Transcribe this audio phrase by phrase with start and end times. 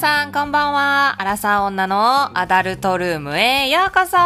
[0.00, 1.20] さん、こんばんは。
[1.20, 4.16] アラサー女のアダルトルームへようこそ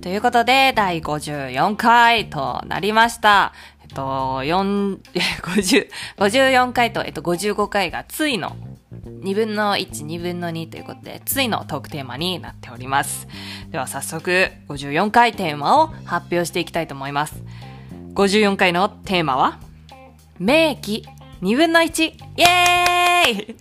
[0.00, 3.52] ということで、第54回となりました。
[3.82, 4.02] えっと、
[4.44, 4.98] 4、
[5.42, 8.56] 50、54回と、えっと、55回がついの
[9.04, 13.28] 2分の1、2分の2ということで、ついのトークテーマになっております。
[13.68, 17.42] では早速、54回テーマを発表していきたいと思います。
[18.14, 19.58] 54回のテーマは、
[20.38, 21.06] 名機
[21.42, 23.56] 2分の1イエーイ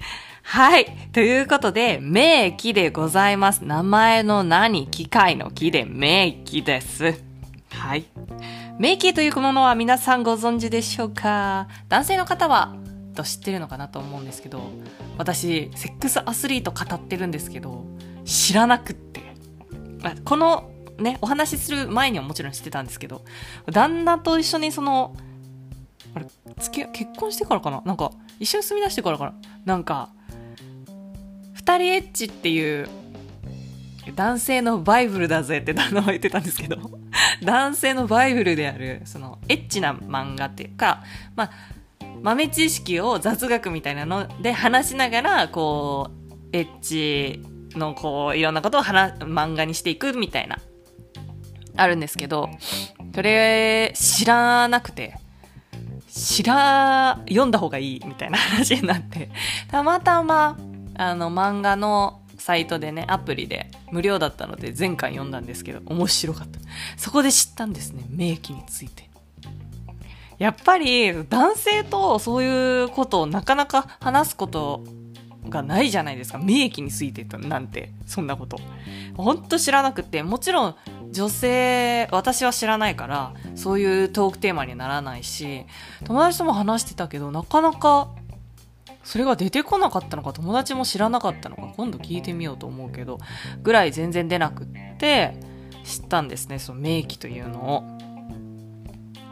[0.49, 0.85] はい。
[1.11, 3.65] ということで、名機でございます。
[3.65, 7.21] 名前の何機械の機で名機です。
[7.71, 8.05] はい。
[8.79, 11.67] 名機というものは皆さんご存知でしょうか？
[11.89, 12.77] 男性の方は、
[13.13, 14.61] と知ってるのかなと思うんですけど、
[15.17, 17.85] 私、セックスアスリート語ってるんですけど、
[18.23, 19.21] 知らなくって。
[20.03, 23.25] あこのね、お話しする前にはもちろん知ってたんですけど、
[23.69, 25.13] 旦那と一緒にその、
[26.15, 26.25] あれ、
[26.57, 27.81] 付き合結婚してからかな？
[27.83, 29.33] なんか、一緒に住み出してからかな？
[29.65, 30.16] なんか、二
[31.75, 32.87] 人エッチっていう、
[34.15, 36.77] 男性のバイブルだぜって旦那は言ってたんですけど、
[37.43, 41.03] 男性のバイブルである、その、エッチな漫画っていうか、
[41.35, 41.51] まあ、
[42.21, 47.43] 豆知識を雑学みたいなので話しながら、こう、エッチ
[47.77, 50.59] のこう、いろんなことを話漫画にしていくみたいな、
[51.75, 52.49] あるんですけど、
[53.13, 55.15] それ、知らなくて、
[56.07, 59.29] 知ら、読んだ方がいいみたいな話になって、
[59.69, 60.57] たまたま、
[60.97, 66.59] あの、漫画のサイトでね、アプリで無料だったので前回読んだんですけど、面白かった。
[66.97, 69.07] そこで知ったんですね、名機について。
[70.37, 74.83] やっぱり、男性とそういうことをなかなか話すこと
[75.49, 76.37] がないじゃないですか。
[76.37, 78.59] 名機についてなんて、そんなこと。
[79.15, 80.75] ほんと知らなくて、もちろん
[81.11, 85.65] 女性、私は知らないから、そういうトークテーマにならないし、
[86.03, 88.09] 友達とも話してたけど、なかなか、
[89.07, 93.19] それが出てこなかったのか、友達も知らなかったのか、今度聞いてみようと思うけど、
[93.63, 94.67] ぐらい全然出なくっ
[94.99, 95.33] て、
[95.85, 97.83] 知ったんですね、その名機というのを。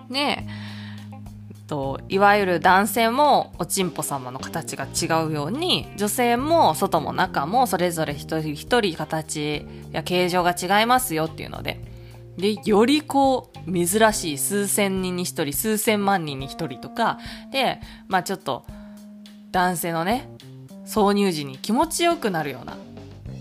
[0.08, 11.82] ねえ、といわゆる男性もおちんぽ様の形が違うように女性も外も中もそれぞれ一人一人形や形状が違いますよっていうので
[12.38, 17.18] でよりこう珍しい数千人に一人数千万人に一人とか
[17.52, 18.66] でまあちょっと
[19.56, 20.30] 男性のね
[20.86, 22.76] 挿入時に気持ちよくなるような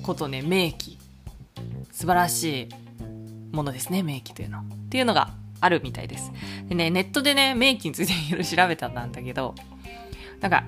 [0.04, 0.96] ことね名機
[1.90, 2.68] 素晴らし
[3.50, 6.30] いものですね名機というのっていうのがあるみたいです。
[6.68, 9.54] でね、ネットでね、名機についていろいろ調べたんだけど、
[10.40, 10.64] なんか、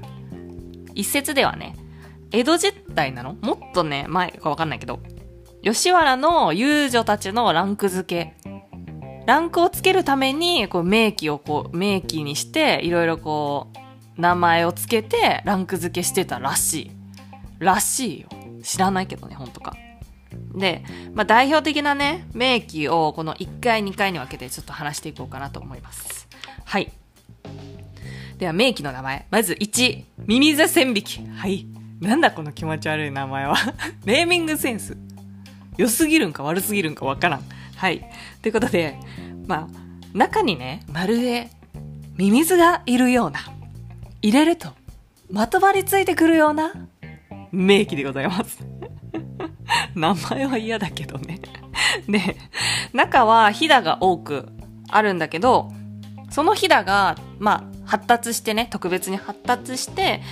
[0.95, 1.77] 一説ではね、
[2.33, 3.35] 江戸時代なの？
[3.35, 5.01] もっとね、前かわかんないけど、
[5.63, 8.51] 吉原の遊女たちのランク付け。
[9.27, 13.79] ランクをつけるために、こう、名機をこう、名機にして、いろいろこう、
[14.17, 16.91] 名前をつけて、ランク付けしてたらしい。
[17.59, 18.29] らしいよ。
[18.63, 19.77] 知らないけどね、ほんとか。
[20.55, 20.83] で、
[21.15, 26.29] まあ、代表的なね、名機をこの1回、2回に分けてちょっと話していこうかなと思います。
[26.65, 26.91] はい。
[28.39, 29.27] では、名機の名前。
[29.31, 31.27] まず1、ミミズ千匹。
[31.37, 31.67] はい。
[32.01, 33.57] なんだこの気持ち悪い名前は。
[34.05, 34.97] ネーミングセンス。
[35.77, 37.45] 良すぎるんか悪すぎるんかわからん。
[37.77, 38.05] はい。
[38.43, 38.99] ということで、
[39.47, 41.51] まあ、中にね、まるで、
[42.17, 43.41] ミミズがいるような、
[44.23, 44.69] 入れると、
[45.31, 46.73] まとわりついてくるような、
[47.53, 48.59] 名機でございます。
[49.95, 51.41] 名前は嫌だけどね。
[52.09, 52.37] で、
[52.93, 54.49] 中はひだが多く
[54.89, 55.73] あるんだけど、
[56.31, 60.23] そのひだが、まあ、発達してね、特別に発達して、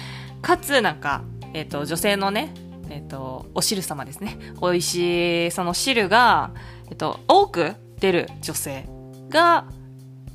[0.42, 1.22] かつ、なんか、
[1.52, 2.52] えっ、と、女性のね、
[2.90, 4.36] えっ、と、お汁様ですね。
[4.60, 6.50] 美味しい、その汁が、
[6.90, 8.86] えっ、と、多く出る女性
[9.30, 9.66] が、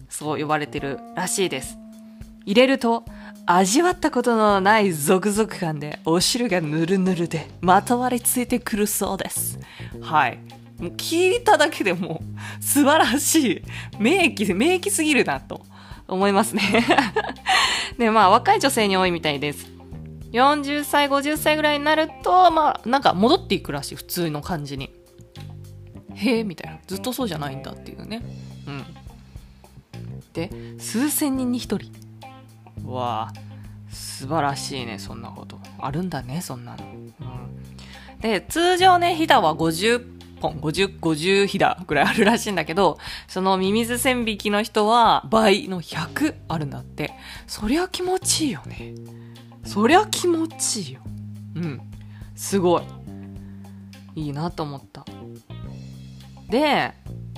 [0.08, 1.78] そう呼ばれてるらしいです。
[2.46, 3.04] 入れると、
[3.52, 9.58] 味わったことのないゾクゾク感でお汁がぬるぬるでまとわりついてくるそうです。
[10.02, 10.38] はい。
[10.78, 12.22] もう聞いただけでも
[12.62, 13.64] 素晴らしい。
[13.98, 15.66] 名機、名機すぎるなと
[16.08, 16.62] 思いますね。
[17.98, 19.66] で、 まあ若い女性に多いみたいです。
[20.32, 23.96] 40歳、50歳ぐらいになると、まあなんか戻っていくらしい。
[23.96, 24.94] 普通の感じに。
[26.14, 26.78] へえ、みたいな。
[26.86, 28.22] ずっとそうじゃないんだっていうね。
[28.68, 28.86] うん。
[30.34, 32.09] で、数千人に一人。
[32.94, 33.34] わあ
[33.90, 35.60] 素晴らしいねそんなこと。
[35.80, 42.98] あるんだねそんなの、うん、で通常ねひだは50本5050ひだぐらいあるらしいんだけど
[43.28, 47.12] そのミミズ線引きの人は倍の100あるんだって。
[47.48, 48.94] そりゃ気持ちいいよね。
[49.66, 51.02] そりゃ気持ちいいよ。
[51.56, 51.82] うん。
[52.36, 52.84] すごい。
[54.16, 55.06] いいなと思った。
[56.50, 56.94] で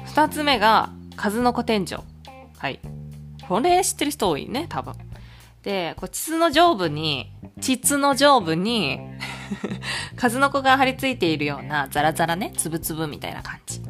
[0.06, 1.96] 2つ目が数の子天井。
[2.58, 2.80] はい。
[3.48, 4.94] これ知ってる人多いね多分。
[5.64, 9.00] で、こう膣の上部に、膣の上部に
[10.18, 13.82] 数の子が張り付いているようなザラザラね、つぶつぶみたいな感じ。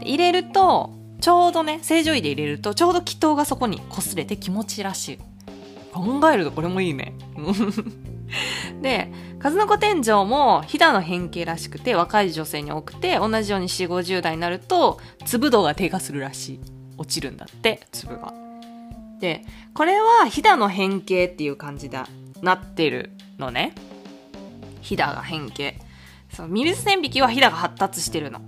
[0.00, 5.18] 入れると、ちょうどね、正常位で入れると、ちょうど気筒がそこに擦れて気持ちいいらしい。
[5.92, 7.14] 考えるとこれもいいね。
[8.80, 16.60] で、数の子天井もひだの変形らしくて、若い女性に多くて、同じように4、50代になると、粒度が低下するらしい。
[16.96, 18.32] 落ちるんだって、粒が。
[19.22, 22.08] で、これはひだの変形っていう感じだ、
[22.42, 23.72] なってるのね。
[24.80, 25.78] ひだが変形。
[26.28, 28.40] そのミルス線引きはひだが発達してるの。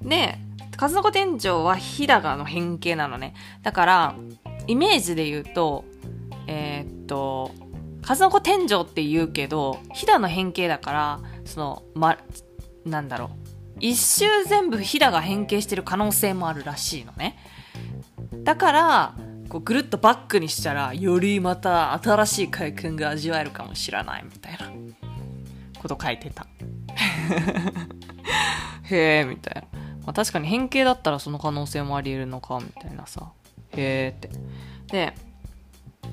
[0.00, 0.38] で、
[0.78, 3.34] 数の子天井はひだがの変形なのね。
[3.62, 4.14] だから、
[4.66, 5.84] イメージで言うと、
[6.46, 7.50] えー、っと、
[8.00, 12.16] 数の子天井って言うけど、ひだの変形だから、その、ま、
[12.86, 13.30] なんだろう。
[13.80, 17.36] 一周全部ひだが変形してる可能性もあるらしいのね。
[18.42, 19.14] だから、
[19.48, 24.70] こうぐるっとバックにしたら、よりまた新しい快感が味わえるかもしれないみたいな
[25.80, 26.46] こと書いてた。
[28.84, 29.78] へえ、みたいな。
[30.06, 33.32] まあ、確かに変形だったらその可能性もあり得るのか、みたいなさ。
[33.72, 34.30] へえって。
[34.86, 35.14] で、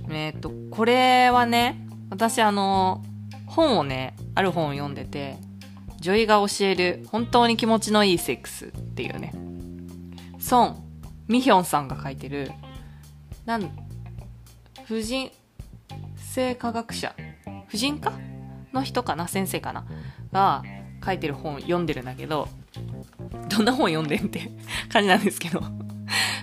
[0.10, 3.04] えっ、と、これはね、私あの、
[3.48, 5.38] 本をね、ある本を読んでて、
[6.00, 9.34] 女医が教える本当に気持ちのいいセックスっていうね、
[10.40, 10.84] ソン・
[11.28, 12.52] ミヒョンさんが書いてる、
[13.46, 13.70] なん、
[14.86, 15.32] 婦人
[16.16, 17.14] 性科学者、
[17.68, 18.14] 婦人科？
[18.74, 19.28] の人かな？
[19.28, 19.86] 先生かな？
[20.32, 20.64] が
[21.06, 22.48] 書いてる本読んでるんだけど、
[23.50, 24.52] どんな本読んでんって
[24.92, 25.62] 感じなんですけど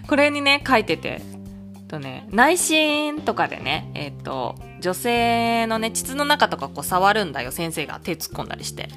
[0.06, 1.22] これにね、書いてて、
[1.88, 8.88] とね、内心とかでね、えっ、ー、と、女性のね、膣の中とかこう触るんだよ、先生が手突っ込んだりして。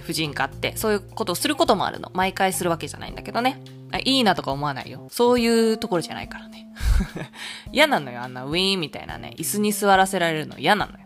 [0.00, 2.10] 婦人科って、そういうことをすることもあるの。
[2.14, 3.60] 毎回するわけじゃないんだけどね。
[4.04, 5.06] いいなとか思わないよ。
[5.10, 6.69] そういうところじゃないからね。
[7.72, 10.98] 嫌なのよ、あんなウィーンみたいなね、椅子に座らせられるの嫌なのよ。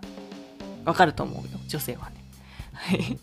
[0.85, 2.17] わかると思うよ、女性はね。
[2.75, 3.19] はい。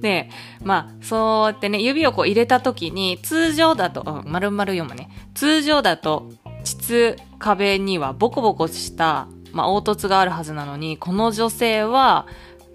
[0.00, 0.30] で、
[0.62, 5.10] まあ、そうやってね、指をこう入れた時に、通常だと、丸々読むね。
[5.34, 6.30] 通常だと、
[6.64, 12.26] 膣壁にはボコボコした、まあ、凹凸があるはずなのに、この女性は、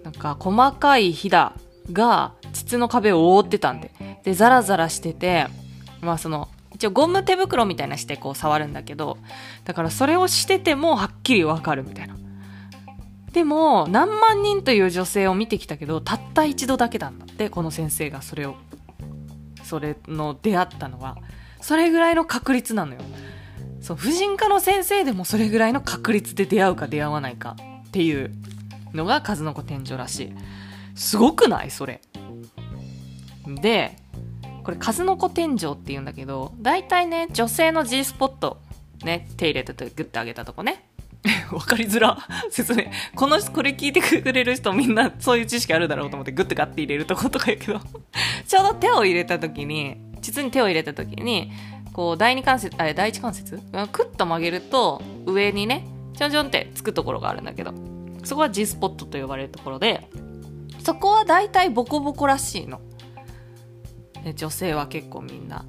[0.04, 1.54] なんか細かいひだ
[1.92, 3.90] が膣の壁を覆ってたんで。
[4.22, 5.46] で、ザラザラしてて、
[6.00, 6.48] まあその、
[6.78, 9.18] 一応ゴム手袋みたいなしてこう触るんだけど、
[9.64, 12.16] だからそれをしててもはっきりわかるみたいな。
[13.32, 18.54] でも、何万人という女性を見てきたけど、たった一度だけなんだって、この先生がそれを、
[19.64, 21.18] それの出会ったのは。
[21.60, 23.00] それぐらいの確率なのよ。
[23.80, 27.56] そう、婦人科の先生でもそれぐらいの確率で出会うか出会わないか
[27.88, 28.30] っていう
[28.94, 30.32] のが数の子天井らしい。
[30.94, 31.72] すごくない？
[31.72, 32.00] それ。
[33.46, 33.96] で、
[34.68, 38.58] これ数の子天井って言うんだけど、大体ね、女性の G スポット、
[39.02, 40.84] ね、手入れててグッて上げたとこね。
[41.52, 42.18] わかりづら。
[42.52, 42.84] 説明。
[43.14, 47.80] この、これ聞いてくれる人みんなそういう知識あるだろうと思ってグッてガッて入れるとことか言うけど
[48.46, 51.50] ちょうど手を入れた時に、膣に手を入れた時に、
[51.94, 53.62] こう第二関節あれ第一関節？
[53.90, 57.72] クッと曲げると上にねちょんちょんってつくところがあるんだけど
[58.22, 60.06] そこは G スポットと呼ばれるところで
[60.84, 62.82] そこは大体ボコボコらしいの。
[64.34, 65.64] 女性は結構みんな。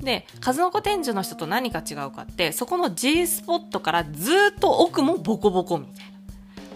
[0.00, 6.14] で、数の子天井の人と何か違うかって、そこの G スポットからずっと奥もボコボコみたいな。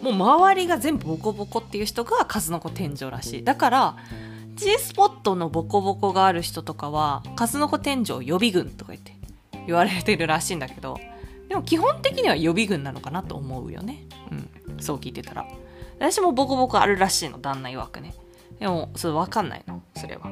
[0.02, 3.44] もう周りが全部ボコボコっていう人が数の子天井らしい。
[3.44, 3.96] だから、
[4.54, 9.14] G スポットのボコボコがある人とかは、数の子天井予備軍とか言って
[9.66, 10.98] 言われてるらしいんだけど、
[11.48, 14.04] でも基本的には予備軍なのかなと思うよね。
[14.30, 14.80] うん。
[14.80, 15.46] そう聞いてたら。
[15.98, 18.14] 私もボコボコあるらしいの、旦那曰くね。
[18.60, 20.30] でも、それわかんないの、それは。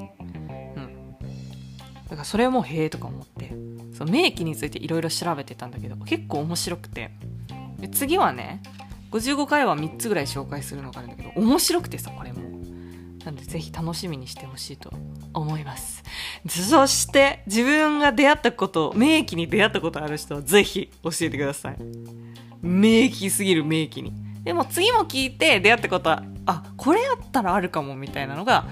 [2.09, 3.53] だからそれもへえとか思って、
[3.97, 7.11] その名器についていろいろ調べてたんだけど、結構面白くて。
[7.79, 8.63] で次はね、
[9.11, 12.57] 55回は3つぐらい紹介するのがあるんだけど、面白くてさ、これも。
[13.25, 14.93] なんでぜひ楽しみにしてほしいと
[15.35, 16.05] 思います。
[16.49, 21.77] そして、自分が出会ったこと、名機に出会ったことある人はぜひ教えてください。
[22.63, 24.13] 名機すぎる名機に。
[24.45, 28.69] でも次も聞いて出会ったことは、あ、これやったらあるかもみたいなのが、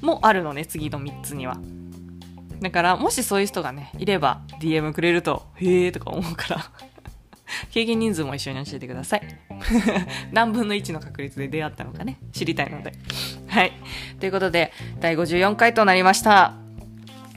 [0.00, 1.58] もうあるのね、次の3つには。
[2.60, 6.70] だから、もしそういう人がね、いれば DM くれると、へえーとか思うから
[7.70, 9.22] 経験人数も一緒に教えてください。
[10.32, 12.92] 何分の1の確率で出会ったのかね、知りたいので。
[13.46, 13.72] はい。
[14.20, 16.54] ということで、第54回となりました。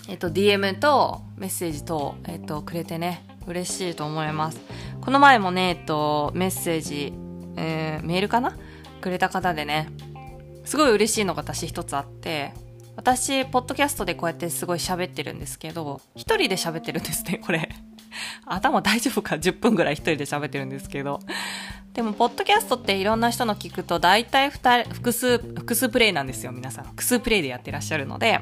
[0.10, 4.60] えっと、DM とメッセージと、えっと、くれてね、嬉しいと思います。
[5.00, 7.14] この前もね、えっと、メッセージ、
[7.56, 8.58] えー、メールかな？
[9.02, 9.90] くれた方でね、
[10.64, 12.54] すごい嬉しいのが私一つあって、
[12.96, 17.70] 私、ポッドキャストでこうやってすごい喋ってるんですけど、一人で喋ってるんですね、これ。
[18.46, 21.20] 頭大丈夫か ?10 分ぐらい一人で喋ってるんですけど、
[21.94, 26.86] でも、ポッドキャストっていろんな人の聞くと、大体複数、複数プレイなんですよ、皆さん。
[26.86, 28.42] 複数プレイでやってらっしゃるので、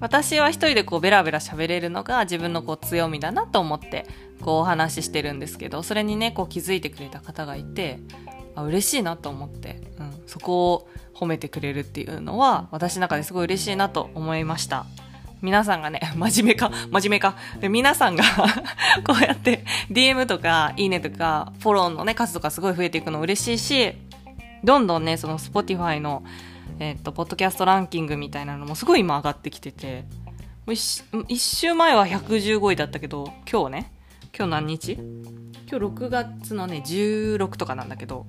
[0.00, 4.06] 私は一人でこうベラベラ喋れるのが自分のこう強みだなと思って
[4.40, 8.00] こうお話ししてるんですけどそれにねこう気づいてくれた方がいて
[8.54, 14.86] あ嬉しいなと思って、うん、そこを褒めてくれるっていうのは私の中ですごい嬉しいなと思いました。
[15.42, 17.36] 皆さんがね 真面目か真面目か。
[17.60, 18.24] で皆さんが
[19.06, 23.94] こうやって DM とかいいねとかフォローのね数とかすごい増えていくの嬉しいし
[24.64, 26.22] どんどんねその Spotify の
[26.78, 30.04] えっ、と、ポッドキャストランキングみたいなのもすごい今上がってきてて、
[30.66, 33.92] 一週前は115位だったけど、今日ね、
[34.36, 34.92] 今日何日？
[34.92, 38.26] 今日6月のね、16とかなんだけど、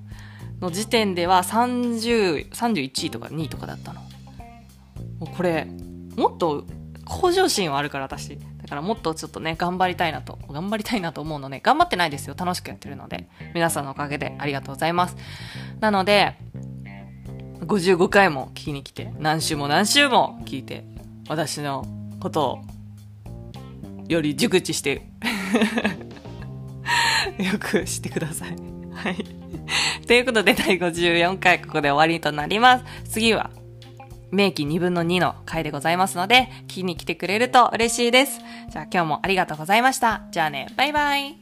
[0.60, 4.00] の時点では30、31位とか2位とかだったの。
[5.18, 5.66] もうこれ、
[6.16, 6.64] もっと
[7.04, 8.38] 向上心はあるから私。
[8.38, 12.34] だからもっとちょっとね、頑張りたいなと、頑張りたいなと思うので、頑張ってないですよ。
[12.38, 13.28] 楽しくやってるので。
[13.54, 15.16] 皆さんのおかげでありがとうございます。
[15.80, 16.36] なので、
[17.60, 20.84] 55回も聞きに来て、何週も何週も聞いて、
[21.28, 21.84] 私の
[22.20, 22.58] ことを、
[24.08, 25.08] より熟知して、
[27.38, 28.56] よくしてください。
[28.94, 29.42] はい。
[30.06, 32.84] ということで、第54回ここで終わりとなります。
[33.04, 33.50] 次は、
[34.30, 38.40] 名記2分の2の回でございますので、聞きに来てくれると嬉しいです。
[38.70, 40.22] じゃあ今日もありがとうございました。
[40.30, 41.41] じゃあね、バイバイ。